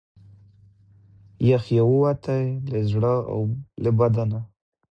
[1.49, 3.39] یخ یې ووتی له زړه او
[3.83, 4.39] له بدنه